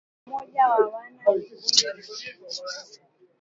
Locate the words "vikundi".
1.35-1.85